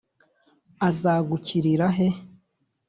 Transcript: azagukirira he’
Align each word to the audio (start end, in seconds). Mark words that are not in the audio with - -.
azagukirira 0.87 1.87
he’ 1.95 2.07